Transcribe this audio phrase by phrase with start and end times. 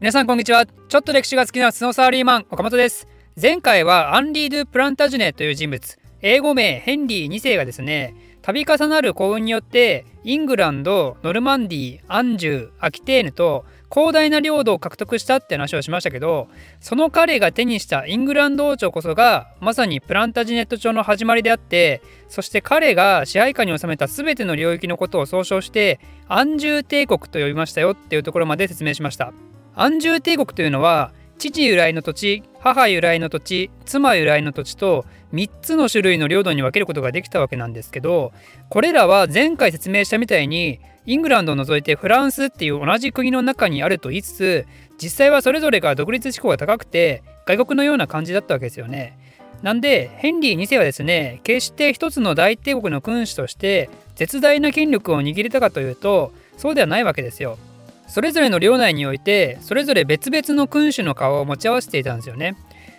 [0.00, 0.64] 皆さんこんにちは。
[0.64, 3.08] ちょっと歴史が好きなスノーサーリーマン岡本です。
[3.34, 5.98] 前回はアンリー・ドゥ・プランタジュネという人物。
[6.20, 16.46] 英語名ヘンリー2世がですね度重なる幸運によってイングランドノルマンディアンジュアキテーヌと広大な領土を獲得したって話をしましたけど
[16.80, 29.32] その彼が手にしたイングランド王朝こそがまさにプランタジネット朝の始まりであってそして彼が支配下に収めた全ての領域のことを総称してアンジュ帝国と呼びましたよっていうところまで説明しました。
[29.80, 38.32] 安住帝国というのは父由来の土地母由来の土地妻由来の土地と3つの種類の領土に分けることができたわけなんですけど
[38.70, 44.66] これらは前回説明したみたいにイングランドを除いてフランスっていう同じ国の中にあると言いつつ
[45.00, 49.16] 実際はそれぞれが独立志向が高くて外国のような感じだったわけですよね。
[49.62, 57.58] なんでヘンリー2世はですね決して一つの大帝国の君主として絶大な権力を握りたかというとそうではないわけですよ。
[58.08, 62.56] それぞれの領内においてそれぞれ別々の君主の顔を持ち合わせていたんですよね。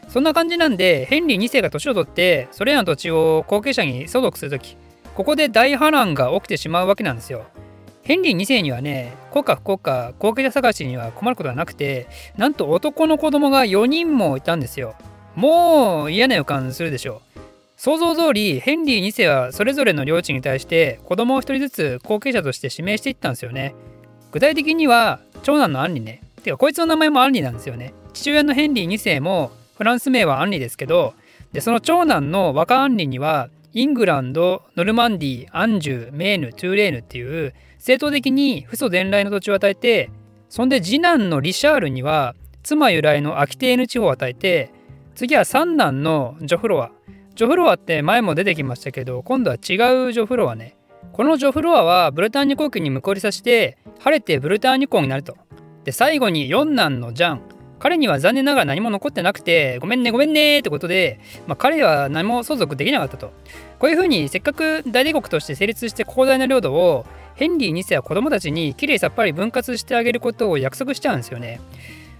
[0.08, 4.76] そんな感じなんでヘンリー2世が年を取ってそれらの土地を後継者に相続する時
[5.16, 7.46] ここで大波乱が起きてしまうわけなんですよ。
[8.04, 14.96] ヘンリー2世にはね国家不国家後継者探しには困ることはなくてなんと男の子供が4人もいたんですよ。
[15.36, 17.40] もう嫌な予感するでしょう。
[17.78, 23.76] 想像通りヘンリー2世はそれぞれの領地に対して子供を1人ずつ後継者として指名していったんですよね。
[24.32, 26.22] 具体的には長男のアンリね。
[26.44, 27.94] てかこいつの名前もアンリなんですよね。
[28.14, 31.14] 父親のヘンリー2世もフランス名はアンリですけど
[31.54, 40.10] でその長男の若アンリにはイングランドノルマンディアンジュメーヌトゥーレーヌっていう正当的に父祖伝来の土地を与えて
[40.50, 44.72] そんで次男のリシャールには妻由来のアキテーヌ地方を与えて
[45.16, 46.92] 次は三男のジョフロア
[47.36, 50.76] ジョフロアって前も出てきましたけど今度は違うジョフロアね。
[51.14, 55.38] このジョフロアはブルターニュ公国に向こうりさして晴れてブルターニュ公になると。
[55.84, 57.42] で最後に四男のジャン。
[57.80, 63.32] 彼には残念ながら何も残ってなくてごめんねごめんねってことで、まあ、彼は何も相続できなかったと。
[63.80, 67.06] こういうふうにせっかく大帝国として成立して広大な領土を
[67.36, 71.62] ヘンリー2世は子供たちにきれいさっぱり分割してあげることを約束しちゃうんですよね。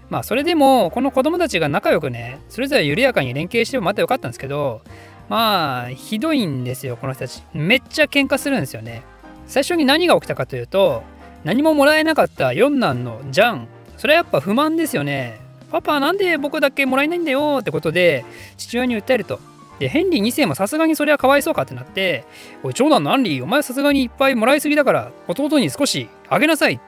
[0.08, 4.82] まあそれでもこの子供たちが仲良くねそれぞれ緩やかに連携してもまたよかったんですけど
[5.30, 7.42] まあひどいんですよこの人たち。
[7.54, 9.02] めっちゃ喧嘩するんですよね。
[9.46, 11.04] 最初に何が起きたかというと
[11.44, 13.68] 何ももらえなかった四男のジャン。
[13.96, 15.38] それはやっぱ不満ですよね
[15.70, 18.24] パパなんで僕だけもらえないんだよってことで
[18.56, 19.38] 父親に訴えると。
[19.78, 22.24] でヘンリー2世もさすがにそれはかわいそうかってなって
[22.62, 26.80] おい長男のアンリーお前さすがにいっぱいもらいすぎだから弟に少しあげなさい。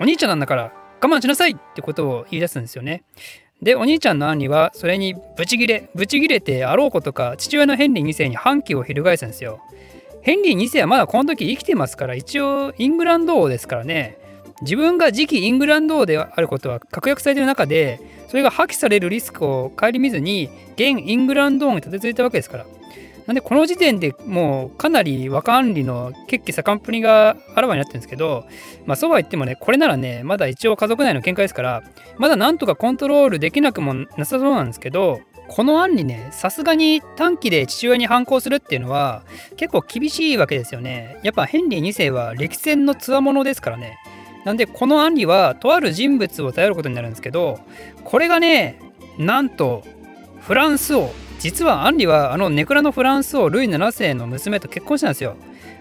[0.00, 3.02] お兄ちゃんなんだから我慢しなさいってことを言い出すんですよね。
[3.62, 9.60] でお兄ちゃんの兄はそれにブチギレブチギレてあろうことか父親のヘンリー2世に反旗を翻したんですよ。
[10.22, 14.18] ヘンリー2世はまだこの時生きてますから一応イングランド王ですからね。
[14.62, 22.66] 自分が次期イングランド王であることは確約されている中でそれが破棄されるリスクを顧みずに現イングランド王に立て続いたわけですから。
[23.28, 28.46] なんでこの時点でもうかなり若アンリの血気盛んぷりがあらわになってるんですけど、
[28.86, 31.82] まあそうは言ってもね、これならね、まだ一応家族内の喧嘩ですから、
[32.16, 39.24] まだなんとかコントロールできなくもなさそうなんですけど、この案にね、さすがに短期で父親に反抗するっていうのは
[39.58, 41.18] 結構厳しいわけですよね。
[41.22, 43.98] やっぱヘンリー2世は歴戦の強者ですからね。
[44.46, 47.60] なんでこの案にはとある人物を頼ることになるんですけど、
[48.04, 48.80] これがね、
[49.18, 49.82] なんと
[50.48, 51.10] フランス王
[51.40, 55.36] 実はアンリはあのネクラのフランス王ルイ7世の娘と結婚したんですよ。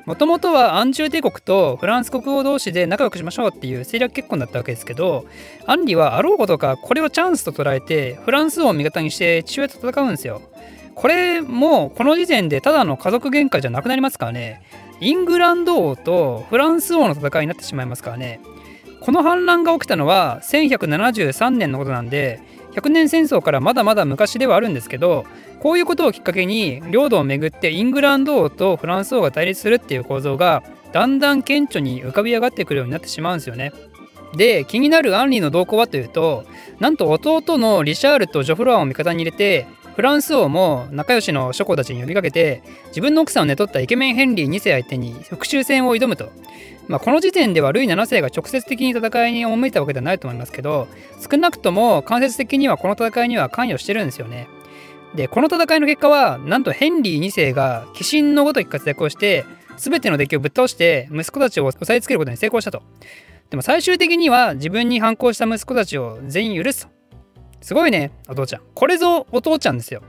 [0.06, 5.26] もともとはアンジュ帝国とフランス国王同士で仲良くしましょうっていう政略結婚だったわけですけど
[5.66, 10.42] アンリはあろうことかこれをチャンスと捉えてフランス王を味方にして父親と戦うんですよ。
[10.96, 14.64] これもこの時点でただの家族喧嘩じゃなくなりますからね
[15.00, 18.42] イングランド王とフランス王の戦いになってしまいますからね
[19.00, 22.42] この反乱が起きたのは1173年のことなんで
[22.78, 25.26] 100年戦争からまだまだ昔ではあるんですけど
[25.60, 30.62] こういうことをきっかけに領土をめぐってイングランド王とフランス王が対立するっていう構造が
[30.92, 33.74] だんだん顕著に浮かび上がってくるようになってしまうんですよね。
[34.36, 36.46] で気になるアンリの動向はというと
[36.80, 39.66] なんと弟のリシャールとジョフロアを味方に入れて
[39.98, 46.32] フランス王も仲良しの諸子たちに呼びかけて自分の奥さんを寝取ったイケメンヘンリー2世相手に復讐戦を挑むと
[46.88, 50.88] まあ、この時点ではルイ7世が直接的に戦いに赴いたわけではないと思いますけど
[51.20, 54.48] 少なくとも間接的にはこの戦いには関与してるんですよね。
[55.16, 59.46] でこの戦いの結果はなんとヘンリー2世が鬼神のごとき活躍をして
[59.78, 62.84] 全ての敵をぶっ倒して息子たちを押さえつけることに成功したと。
[63.50, 66.97] でも最終的には自分に反抗した息子たちを全員許すと。
[67.62, 68.62] すごいねお父ちゃん。
[68.74, 70.01] これぞお父ちゃんですよ。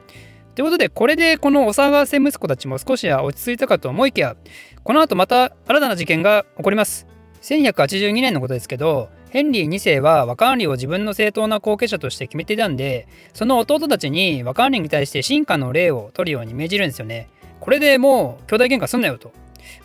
[0.54, 4.36] ということでこれでこのお騒がせ息子たちも少しは落ち着いたかと思いきや
[4.82, 7.06] この後また新たな事件が起こります。
[7.42, 17.28] 1182年のことですけど、ヘンリー2世は若アンリを自分の正当な後継者として決めていたんでその弟たちに若アンリに対して進化の礼を取るように命じるんですよね
[17.60, 19.32] これでもう兄弟喧嘩すんなよと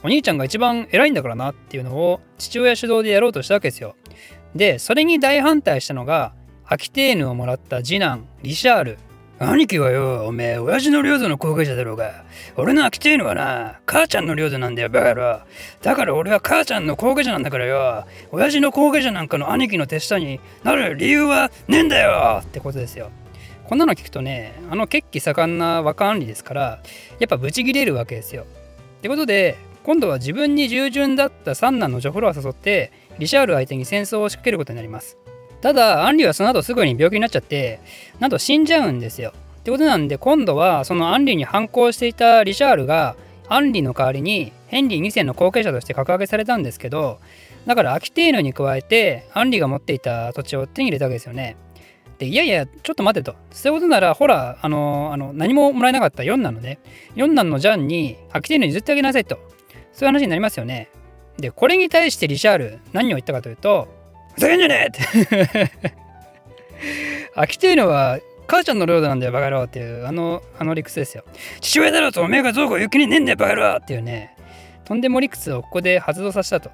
[0.02, 3.96] お兄ちゃんが一番偉いんだからなっていうのを父親主導でやろうとしたわけですよ
[4.56, 6.34] でそれに大反対したのが
[6.66, 8.98] アキテーヌをもらった次男リシャール
[9.40, 12.24] 兄貴はよ、おめえ、親父の領土の後継者だろうが、
[12.56, 15.40] 俺の秋てえのはな、母ちゃんの領土なんだよ、バカ野郎。
[15.82, 23.12] だから俺は母ちゃんの後継者なんだからよ、親父の後継者なんかの兄貴の手下になる理由はねえんだよってことですよ。
[23.66, 26.62] こんなの聞くとね、あの血気盛んな若アンリですから、
[27.20, 28.44] やっぱブチギレるわけですよ。
[28.44, 35.18] ってことで、今度は自分に従順だった三男のジョフロを誘って、リシャール相手に戦争を仕掛けることになります。
[35.64, 37.80] ただ、アンリはその後すぐに病気になっちゃって、
[38.20, 39.32] なんと死んじゃうんですよ。
[39.62, 43.16] ってことなんで、今度はそのアンリに反抗していたリシャールが、
[43.48, 47.18] アンリの代わりにヘンリー2世の後継者として格上げされたんですけど、
[47.66, 51.56] だからアキテーヌに加えて、アンリが持っていた土地を手に入れたわけですよね。
[52.18, 53.34] で、いやいや、ちょっと待てと。
[53.52, 56.80] そういうことなら、ほら、あの、あの何ももらえなかった4男のね、
[57.16, 59.40] 4男のジャンにアキテーヌに譲ってあげなさいと。
[59.94, 60.90] そういう話になりますよね。
[61.38, 64.03] で、これに対してリシャール、何を言ったかというと、
[64.34, 65.72] ふざけんじゃねえって。
[67.36, 70.06] 飽きてえのは母ちゃんの領土なんだよバカ野郎っていう。
[70.06, 71.24] あのあの理屈ですよ。
[71.62, 74.36] 父親だろうとおめえがどうこう言う気にねえんだよバカ野郎っていうね。
[74.86, 76.72] とんでも理屈をここで発動させたと。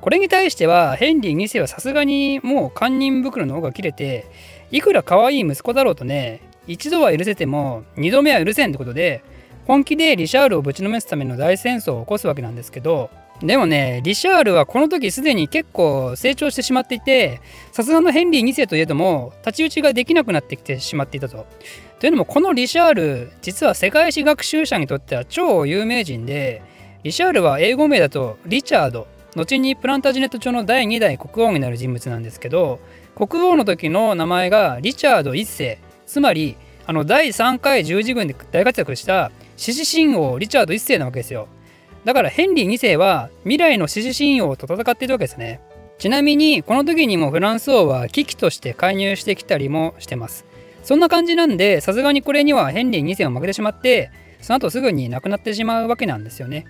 [0.00, 4.26] これに対してはヘンリー2世はさすがにもう堪忍袋の方が切れて
[4.70, 9.24] いくら可愛い息子だろうとね一度は許せても二度目は許せんってことで
[9.66, 13.10] 本気でリシャールをぶちのめすための大戦争を起こすわけなんですけど
[13.42, 17.40] でもね、リシャールはこの時すでに結構成長してしまっていて、
[17.70, 21.46] さすがのヘンリー2世といえども、太刀打ちができなくなってきてしまっていたと。
[22.00, 26.62] というのも、このリシャール、実は世界史学習者にとっては超有名人で、
[27.04, 29.06] リシャールは英語名だとリチャード、
[29.36, 32.80] 後にプランタジネット朝の第2代国王になる人物なんですけど、
[33.14, 36.56] 国王の時の名前がリチャード1世、つまり、
[36.86, 41.46] あの第3回十字軍で大活躍した獅子神王リチャード1世なわけですよ。
[42.04, 45.60] だからヘンリー2世は未来の支持信用と戦っているわけですね。
[45.98, 50.44] ちなみにこの時にもフランス王は危機として介入してきたりもしてます。
[50.84, 54.10] そんな感じなんでさすがにこれにはヘンリー2世は負けてしまって
[54.40, 56.66] その後すぐに亡くなってしまうわけなんですよね。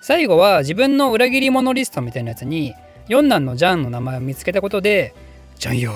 [0.00, 2.74] 最後は自分の裏切り者リストみたいなやつに
[3.08, 5.14] 四男のジャンの名前を見つけたことで
[5.58, 5.92] 「ジャンよ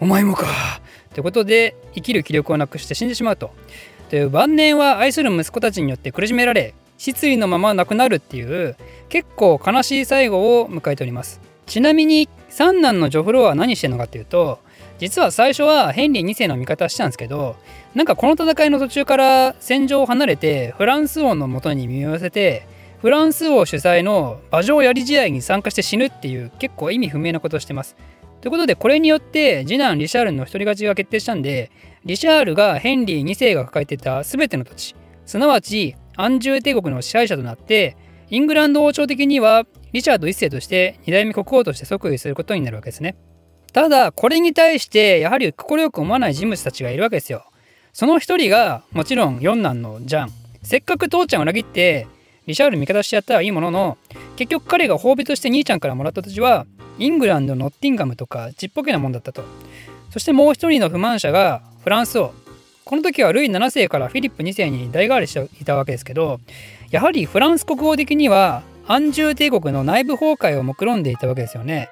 [0.00, 0.46] お前もか」
[1.10, 3.50] ってことで生きる気力をなくして死んでしまうと。
[4.08, 8.76] という晩年は愛する息子たちによって苦しめられ失意のまま亡くなるっていう
[9.08, 14.60] 結構悲しい最後を迎えておりますちなみに三男のジョフローは何してんのかっていうと
[14.98, 17.56] 実は最初はヘンリー2世の味方したんですけど
[17.94, 22.66] なんかこの戦いの途中から戦場を離れてフランス王のもとに身を寄せて
[23.00, 27.96] フランス王主催の馬上槍試合に参加して死ぬっていう結構意味不明なことをしてます。
[28.40, 31.70] ということでこれによって次男リシャールの独り勝ちが決定したんで
[32.04, 34.94] リシャールがヘンリー2世が抱えてた全ての土地
[35.26, 37.96] すなわちアンジュー帝国の支配者となって
[38.30, 43.16] イングランド王朝的にはリチャード1世として2代目国王として即位することになるわけですね。
[43.72, 47.44] ただこれに対してやはり快く思わない人物たちがいるわけですよ。
[47.92, 50.30] その一人がもちろん四男のジャン。
[50.62, 52.06] せっかく父ちゃんを裏切って
[52.46, 53.98] リシャール味方してやったらいいものの
[54.36, 56.66] 結局彼が褒美として兄ちゃんからもらった土地は
[56.98, 59.44] イングランドのノッティンガムとかちっぽけなもんだったと。
[60.10, 62.32] そしてもう一人の不満者がフランス王
[62.84, 66.40] この時はルイ7世からフィリップ2世に代替わりしていたわけですけど
[66.90, 71.88] やはりフランス国王的にはアンジュー帝国の内部崩壊を目論んでいたわけですよね。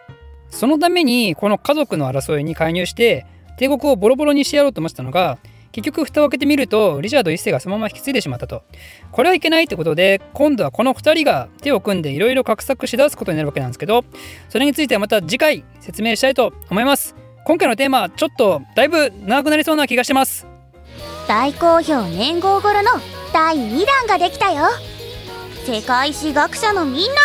[0.51, 3.25] そのためにこの家族の争いに介入して
[3.57, 5.39] 帝国をボロボロにしてやろうと思ってたのが
[5.73, 8.63] 結局蓋を開けてみるとリチャード1世がそのまま引き継いでしまったと。
[9.11, 14.05] これはいけないってことで今度はこの2人が手を組んでいろいろ画策しだすことになるわけなんですけど
[14.51, 17.17] それについてはまた次回説明したいと思います。
[17.47, 20.52] 今回のテーマちょっとだいぶ長くなりそうな気がしてます。
[21.29, 22.91] 大好評年号頃の
[23.33, 24.67] 第2弾ができたよ。
[25.65, 27.21] 世界史学者のみんな。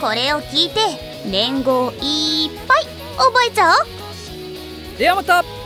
[0.00, 0.80] これを聞いて
[1.26, 2.86] 年号いっぱい
[3.16, 4.98] 覚えちゃおう。
[4.98, 5.57] ではまた。